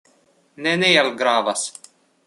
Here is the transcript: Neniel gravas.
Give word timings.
Neniel 0.67 1.13
gravas. 1.21 1.71